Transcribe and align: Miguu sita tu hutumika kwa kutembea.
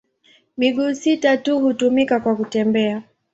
Miguu 0.57 0.95
sita 0.95 1.37
tu 1.37 1.59
hutumika 1.59 2.19
kwa 2.19 2.35
kutembea. 2.35 3.03